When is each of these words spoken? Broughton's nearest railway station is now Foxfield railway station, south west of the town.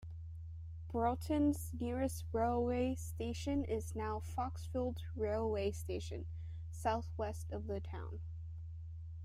Broughton's 0.87 1.69
nearest 1.79 2.25
railway 2.33 2.95
station 2.95 3.63
is 3.63 3.93
now 3.93 4.17
Foxfield 4.19 4.97
railway 5.15 5.69
station, 5.71 6.25
south 6.71 7.11
west 7.17 7.51
of 7.51 7.67
the 7.67 7.79
town. 7.79 8.19